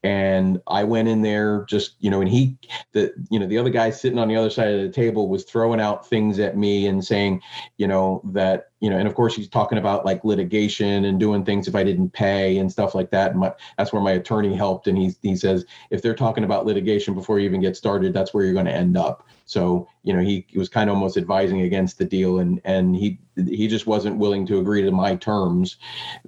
[0.06, 2.56] And I went in there just you know and he
[2.92, 5.42] the you know the other guy sitting on the other side of the table was
[5.42, 7.42] throwing out things at me and saying
[7.76, 11.44] you know that you know and of course he's talking about like litigation and doing
[11.44, 13.32] things if I didn't pay and stuff like that.
[13.32, 14.86] And my, that's where my attorney helped.
[14.86, 18.32] And he he says if they're talking about litigation before you even get started that's
[18.32, 19.26] where you're going to end up.
[19.44, 22.38] So you know he, he was kind of almost advising against the deal.
[22.38, 25.78] And and he he just wasn't willing to agree to my terms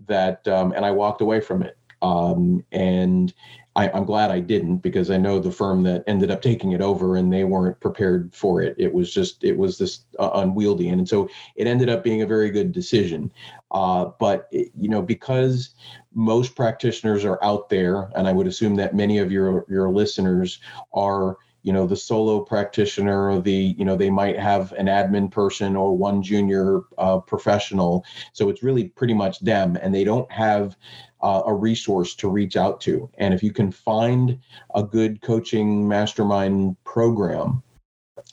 [0.09, 3.33] that um, and I walked away from it um, and
[3.79, 6.81] I, am glad I didn't because I know the firm that ended up taking it
[6.81, 8.75] over and they weren't prepared for it.
[8.77, 10.89] It was just, it was this uh, unwieldy.
[10.89, 13.33] And, and so it ended up being a very good decision.
[13.71, 15.71] Uh, but, it, you know, because
[16.13, 20.59] most practitioners are out there, and I would assume that many of your, your listeners
[20.93, 25.31] are you know the solo practitioner or the you know they might have an admin
[25.31, 30.31] person or one junior uh, professional so it's really pretty much them and they don't
[30.31, 30.77] have
[31.21, 33.11] uh, a resource to reach out to.
[33.19, 34.39] And if you can find
[34.75, 37.63] a good coaching mastermind program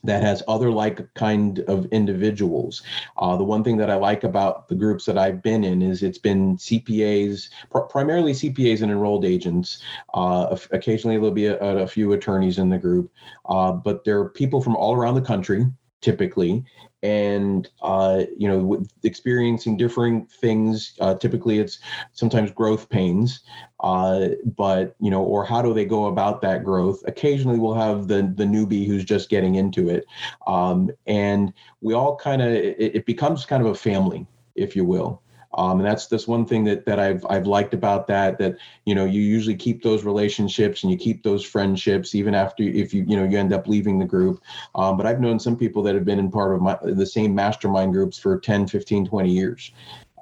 [0.04, 2.84] that has other like kind of individuals.
[3.18, 6.04] Uh, the one thing that I like about the groups that I've been in is
[6.04, 9.82] it's been CPAs, pr- primarily CPAs and enrolled agents.
[10.14, 13.12] Uh, occasionally there'll be a, a, few attorneys in the group,
[13.50, 15.66] uh, but there are people from all around the country
[16.02, 16.64] typically
[17.06, 21.80] and uh, you know experiencing differing things uh, typically it's
[22.14, 23.42] sometimes growth pains
[23.82, 27.04] uh, but you know or how do they go about that growth?
[27.06, 30.06] Occasionally we'll have the the newbie who's just getting into it
[30.48, 34.84] um, and we all kind of it, it becomes kind of a family if you
[34.84, 35.22] will
[35.56, 38.94] um, and that's that's one thing that that I've I've liked about that that you
[38.94, 43.06] know you usually keep those relationships and you keep those friendships even after if you
[43.08, 44.42] you know you end up leaving the group.
[44.76, 47.34] Um, but I've known some people that have been in part of my the same
[47.34, 49.72] mastermind groups for 10, 15, 20 years.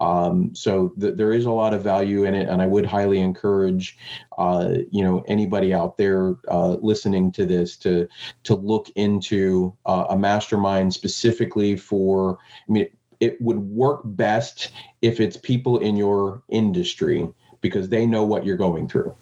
[0.01, 3.19] Um, so th- there is a lot of value in it, and I would highly
[3.19, 3.97] encourage,
[4.37, 8.07] uh, you know, anybody out there uh, listening to this to
[8.43, 12.37] to look into uh, a mastermind specifically for.
[12.67, 12.87] I mean,
[13.23, 14.69] it would work best
[15.01, 17.25] if it's people in your industry
[17.61, 19.15] because they know what you're going through.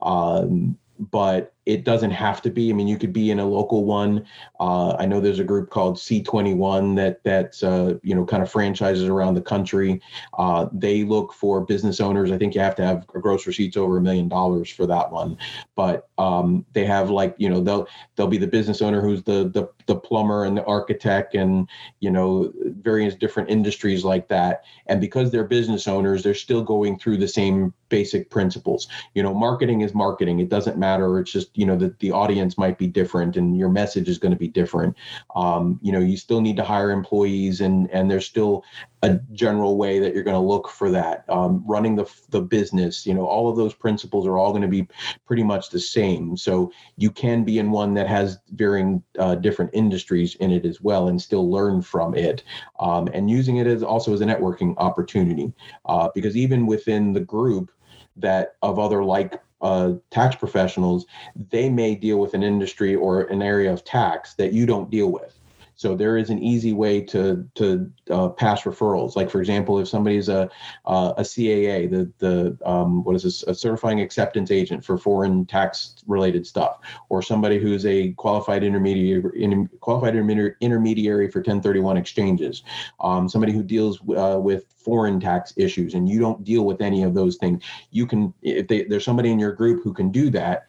[0.00, 2.70] Um, but it doesn't have to be.
[2.70, 4.26] I mean, you could be in a local one.
[4.58, 8.50] Uh, I know there's a group called C21 that that's uh, you know kind of
[8.50, 10.00] franchises around the country.
[10.38, 12.32] Uh, they look for business owners.
[12.32, 15.38] I think you have to have gross receipts over a million dollars for that one.
[15.76, 19.48] But um, they have like you know they'll they'll be the business owner who's the
[19.48, 21.68] the the plumber and the architect and
[22.00, 24.64] you know various different industries like that.
[24.86, 28.88] And because they're business owners, they're still going through the same basic principles.
[29.14, 30.40] You know, marketing is marketing.
[30.40, 31.18] It doesn't matter.
[31.20, 34.32] It's just you know that the audience might be different and your message is going
[34.32, 34.96] to be different.
[35.34, 38.64] Um, you know, you still need to hire employees and and there's still
[39.02, 41.24] a general way that you're going to look for that.
[41.28, 44.68] Um, running the the business, you know, all of those principles are all going to
[44.68, 44.86] be
[45.26, 46.36] pretty much the same.
[46.36, 50.80] So you can be in one that has varying uh, different industries in it as
[50.80, 52.44] well, and still learn from it.
[52.80, 55.52] Um, and using it as also as a networking opportunity,
[55.86, 57.72] uh, because even within the group
[58.16, 61.06] that of other like uh, tax professionals,
[61.50, 65.10] they may deal with an industry or an area of tax that you don't deal
[65.10, 65.38] with.
[65.82, 69.16] So there is an easy way to to uh, pass referrals.
[69.16, 70.48] Like for example, if somebody is a
[70.84, 75.44] uh, a CAA, the the um, what is this a certifying acceptance agent for foreign
[75.44, 81.96] tax related stuff, or somebody who's a qualified intermediary in, qualified intermediary, intermediary for 1031
[81.96, 82.62] exchanges,
[83.00, 87.02] um, somebody who deals uh, with foreign tax issues, and you don't deal with any
[87.02, 87.64] of those things.
[87.90, 90.68] You can if they, there's somebody in your group who can do that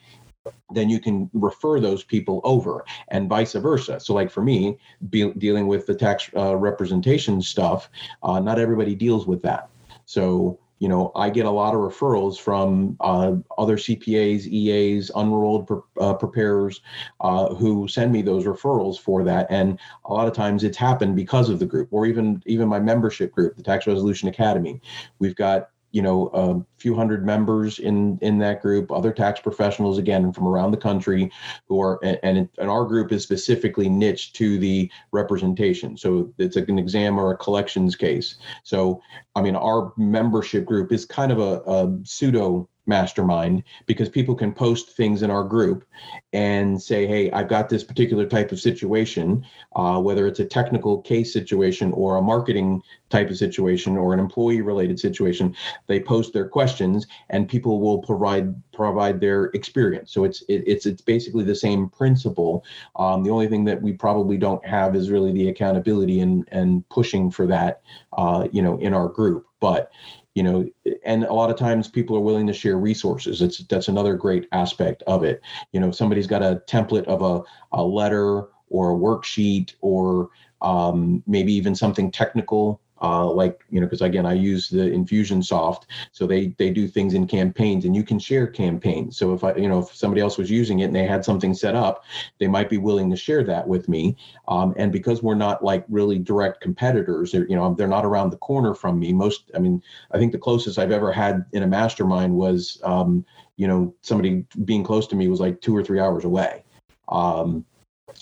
[0.72, 4.00] then you can refer those people over and vice versa.
[4.00, 4.78] So, like for me,
[5.10, 7.90] be, dealing with the tax uh, representation stuff,
[8.24, 9.70] uh, not everybody deals with that.
[10.06, 15.68] So, you know, I get a lot of referrals from uh, other CPAs, EAs, unrolled
[15.68, 16.82] pre- uh, preparers
[17.22, 19.48] uh, who send me those referrals for that.
[19.50, 22.80] And a lot of times it's happened because of the group or even even my
[22.80, 24.82] membership group, the Tax Resolution Academy.
[25.20, 28.92] We've got you know a few hundred members in in that group.
[28.92, 31.32] Other tax professionals again from around the country
[31.68, 35.96] who are and, and our group is specifically niched to the representation.
[35.96, 38.36] So it's like an exam or a collections case.
[38.64, 39.02] So
[39.36, 44.54] i mean our membership group is kind of a, a pseudo mastermind because people can
[44.54, 45.86] post things in our group
[46.34, 51.02] and say hey i've got this particular type of situation uh, whether it's a technical
[51.02, 55.56] case situation or a marketing type of situation or an employee related situation
[55.88, 60.12] they post their questions and people will provide provide their experience.
[60.12, 62.64] So it's it, it's it's basically the same principle.
[62.96, 66.88] Um, the only thing that we probably don't have is really the accountability and and
[66.90, 67.82] pushing for that
[68.18, 69.46] uh, you know in our group.
[69.60, 69.92] But
[70.36, 70.68] you know
[71.06, 73.42] and a lot of times people are willing to share resources.
[73.42, 75.42] It's that's another great aspect of it.
[75.72, 77.42] You know if somebody's got a template of a,
[77.78, 80.30] a letter or a worksheet or
[80.62, 85.84] um, maybe even something technical uh, like you know because again i use the infusionsoft
[86.12, 89.18] so they they do things in campaigns and you can share campaigns.
[89.18, 91.54] So if i you know if somebody else was using it and they had something
[91.54, 92.06] set up
[92.40, 94.16] they might be willing to share that with me.
[94.48, 98.38] Um, and because we're not like really direct competitors you know they're not around the
[98.38, 99.12] corner from me.
[99.12, 103.26] Most i mean i think the closest i've ever had in a mastermind was um,
[103.58, 106.64] you know somebody being close to me was like two or three hours away.
[107.10, 107.66] Um,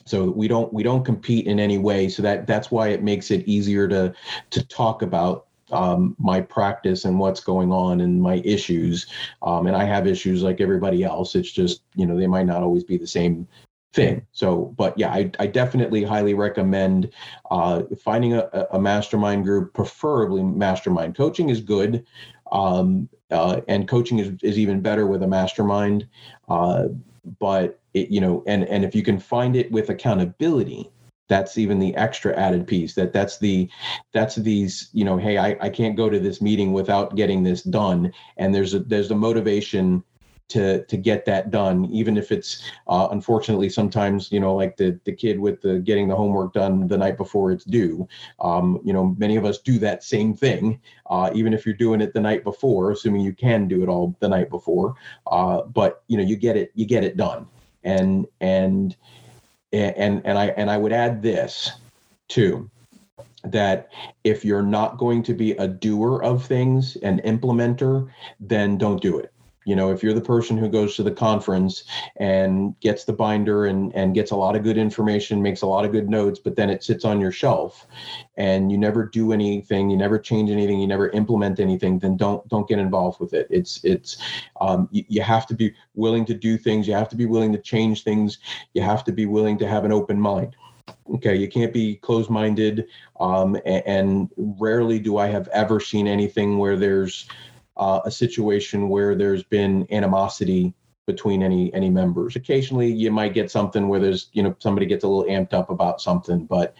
[0.06, 2.10] so we don't we don't compete in any way.
[2.10, 4.14] So that that's why it makes it easier to
[4.50, 9.08] to talk about um, my practice and what's going on and my issues.
[9.42, 11.36] Um, and i have issues like everybody else.
[11.36, 13.48] It's just you know they might not always be the same
[13.94, 14.26] thing.
[14.32, 17.12] So but yeah i, I definitely highly recommend
[17.50, 21.16] uh, finding a, a mastermind group preferably mastermind.
[21.16, 22.06] Coaching is good
[22.52, 26.08] um, uh, and coaching is, is even better with a mastermind.
[26.50, 26.88] Uh,
[27.40, 30.90] but it, you know and and if you can find it with accountability
[31.32, 33.70] that's even the extra added piece that that's the
[34.14, 37.64] that's these you know hey I, I can't go to this meeting without getting this
[37.64, 38.12] done.
[38.36, 40.04] And there's a there's a motivation
[40.52, 45.00] to to get that done even if it's uh, unfortunately sometimes you know like the
[45.06, 48.08] the kid with the getting the homework done the night before it's due.
[48.40, 52.02] Um, you know many of us do that same thing uh, even if you're doing
[52.02, 54.96] it the night before assuming you can do it all the night before.
[55.28, 57.48] Uh, but you know you get it you get it done.
[57.84, 58.96] And and
[59.74, 61.72] and and I and I would add this
[62.28, 62.70] too
[63.44, 63.90] that
[64.24, 68.08] if you're not going to be a doer of things an implementer
[68.40, 69.31] then don't do it
[69.66, 71.84] you know if you're the person who goes to the conference
[72.18, 75.86] and gets the binder and and gets a lot of good information makes a lot
[75.86, 77.88] of good notes but then it sits on your shelf
[78.38, 82.48] and you never do anything you never change anything you never implement anything then don't
[82.48, 83.48] don't get involved with it.
[83.50, 84.18] It's it's
[84.60, 86.88] um, you, you have to be willing to do things.
[86.88, 88.40] You have to be willing to change things.
[88.74, 90.56] You have to be willing to have an open mind.
[91.16, 91.36] Okay.
[91.36, 92.88] You can't be closed-minded
[93.20, 97.28] um, and, and rarely do i have ever seen anything where there's
[97.78, 100.74] uh, a situation where there's been animosity
[101.08, 102.36] between any any members.
[102.36, 105.70] Occasionally, you might get something where there's you know somebody gets a little amped up
[105.70, 106.76] about something, but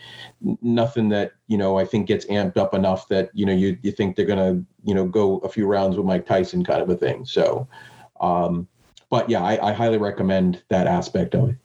[0.62, 3.92] nothing that you know I think gets amped up enough that you know you you
[3.92, 6.96] think they're gonna you know go a few rounds with Mike Tyson kind of a
[6.96, 7.26] thing.
[7.26, 7.68] So,
[8.20, 8.68] um,
[9.10, 11.56] but yeah, I, I highly recommend that aspect of it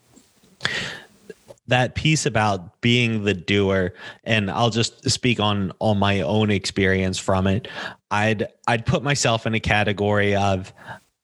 [1.69, 3.93] that piece about being the doer
[4.25, 7.69] and I'll just speak on on my own experience from it.
[8.11, 10.73] I'd I'd put myself in a category of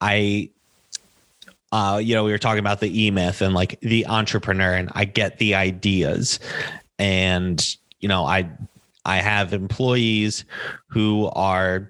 [0.00, 0.50] I
[1.70, 5.04] uh you know we were talking about the e-myth and like the entrepreneur and I
[5.04, 6.40] get the ideas
[6.98, 8.50] and you know I
[9.04, 10.44] I have employees
[10.88, 11.88] who are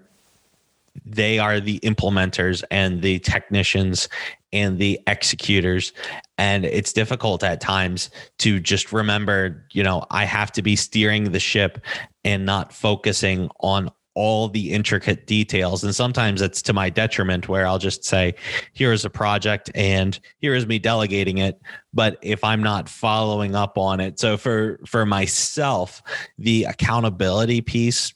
[1.05, 4.09] they are the implementers and the technicians
[4.53, 5.93] and the executors
[6.39, 11.33] and it's difficult at times to just remember you know i have to be steering
[11.33, 11.85] the ship
[12.25, 15.83] and not focusing on all the intricate details.
[15.83, 18.35] And sometimes it's to my detriment where i'll just say
[18.73, 21.61] here is a project and here is me delegating it
[21.95, 24.19] but if i'm not following up on it.
[24.19, 26.03] So for for myself
[26.39, 28.13] the accountability piece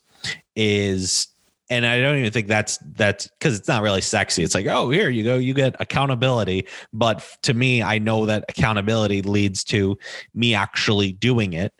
[0.54, 1.28] is
[1.68, 4.42] and I don't even think that's that's because it's not really sexy.
[4.42, 6.66] It's like, oh, here you go, you get accountability.
[6.92, 9.98] But to me, I know that accountability leads to
[10.34, 11.74] me actually doing it.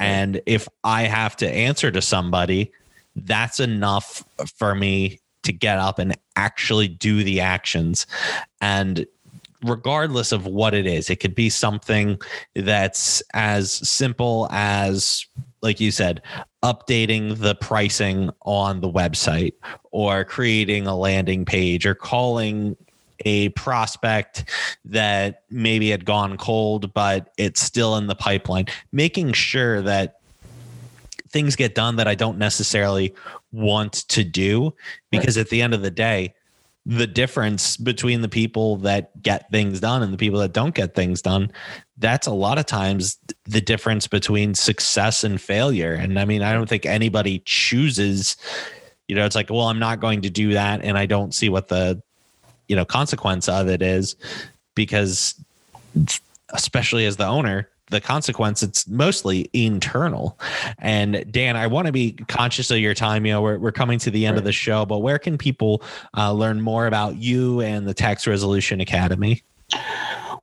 [0.00, 2.72] And if I have to answer to somebody,
[3.16, 4.24] that's enough
[4.56, 8.06] for me to get up and actually do the actions.
[8.60, 9.06] And
[9.62, 12.20] regardless of what it is, it could be something
[12.54, 15.26] that's as simple as
[15.60, 16.22] like you said,
[16.62, 19.54] updating the pricing on the website
[19.90, 22.76] or creating a landing page or calling
[23.24, 24.44] a prospect
[24.84, 30.20] that maybe had gone cold, but it's still in the pipeline, making sure that
[31.28, 33.14] things get done that I don't necessarily
[33.52, 34.72] want to do.
[35.10, 35.42] Because right.
[35.42, 36.34] at the end of the day,
[36.88, 40.94] the difference between the people that get things done and the people that don't get
[40.94, 41.52] things done
[41.98, 45.92] that's a lot of times the difference between success and failure.
[45.92, 48.36] And i mean i don't think anybody chooses
[49.06, 51.50] you know it's like well i'm not going to do that and i don't see
[51.50, 52.02] what the
[52.68, 54.16] you know consequence of it is
[54.74, 55.34] because
[56.50, 60.38] especially as the owner the consequence it's mostly internal
[60.78, 63.98] and dan i want to be conscious of your time you know we're, we're coming
[63.98, 64.38] to the end right.
[64.38, 65.82] of the show but where can people
[66.16, 69.42] uh, learn more about you and the tax resolution academy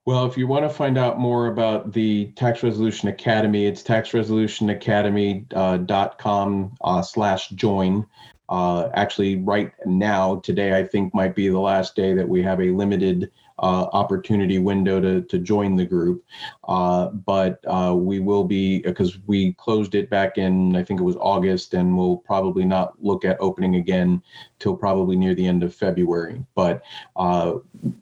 [0.06, 6.78] well, if you want to find out more about the Tax Resolution Academy, it's taxresolutionacademy.com
[6.82, 8.06] uh, uh, slash join.
[8.48, 12.62] Uh, actually, right now, today, I think might be the last day that we have
[12.62, 16.24] a limited uh, opportunity window to, to join the group.
[16.68, 21.04] Uh, but uh, we will be, because we closed it back in, I think it
[21.04, 24.22] was August, and we'll probably not look at opening again
[24.60, 26.44] till probably near the end of February.
[26.54, 26.84] But
[27.16, 27.56] uh,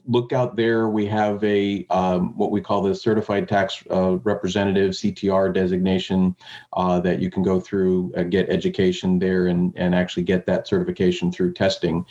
[0.07, 0.89] look out there.
[0.89, 6.35] We have a um, what we call the Certified Tax uh, Representative CTR designation
[6.73, 10.67] uh, that you can go through, and get education there, and, and actually get that
[10.67, 12.05] certification through testing.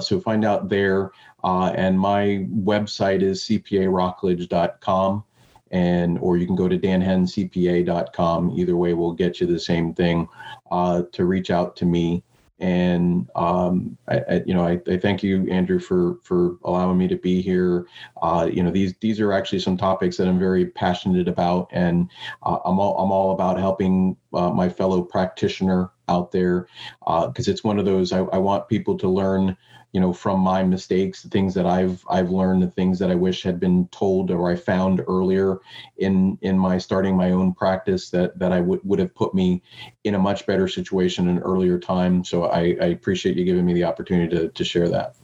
[0.00, 1.12] so find out there.
[1.44, 5.24] Uh, and my website is cparockledge.com
[5.70, 8.52] and or you can go to danhenncpa.com.
[8.58, 10.28] Either way will get you the same thing
[10.70, 12.24] uh, to reach out to me.
[12.60, 17.06] And um, I, I, you know, I, I, thank you, Andrew, for for allowing me
[17.06, 17.86] to be here.
[18.20, 22.10] Uh, you know, these these are actually some topics that I'm very passionate about, and
[22.42, 26.66] uh, I'm all I'm all about helping uh, my fellow practitioner out there
[27.00, 29.56] because uh, it's one of those I, I want people to learn
[29.92, 33.14] you know from my mistakes the things that i've i've learned the things that i
[33.14, 35.58] wish had been told or i found earlier
[35.96, 39.62] in in my starting my own practice that that i would would have put me
[40.04, 42.24] in a much better situation in earlier time.
[42.24, 45.16] So i i appreciate you giving me the opportunity to to share that.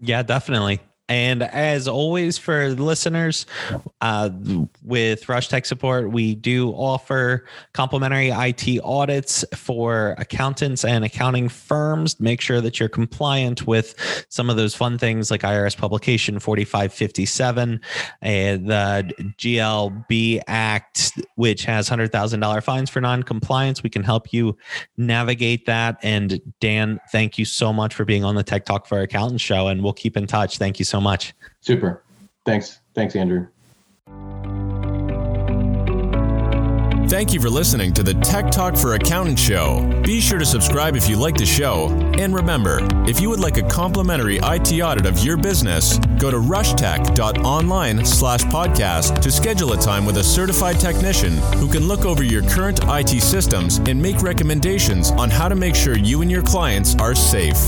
[0.00, 3.44] Yeah definitely and as always, for listeners,
[4.00, 4.30] uh,
[4.82, 7.44] with Rush Tech Support, we do offer
[7.74, 12.18] complimentary IT audits for accountants and accounting firms.
[12.20, 13.94] Make sure that you're compliant with
[14.30, 17.80] some of those fun things like IRS Publication 4557
[18.22, 23.82] and the GLB Act, which has $100,000 fines for non-compliance.
[23.82, 24.56] We can help you
[24.96, 25.98] navigate that.
[26.02, 29.68] And Dan, thank you so much for being on the Tech Talk for Accountants show,
[29.68, 30.56] and we'll keep in touch.
[30.56, 31.34] Thank you so so much.
[31.60, 32.04] Super.
[32.46, 32.78] Thanks.
[32.94, 33.48] Thanks, Andrew.
[37.08, 40.02] Thank you for listening to the Tech Talk for Accountant show.
[40.04, 41.88] Be sure to subscribe if you like the show.
[42.18, 42.78] And remember,
[43.08, 48.42] if you would like a complimentary IT audit of your business, go to rushtech.online slash
[48.44, 52.80] podcast to schedule a time with a certified technician who can look over your current
[52.84, 57.14] IT systems and make recommendations on how to make sure you and your clients are
[57.16, 57.58] safe.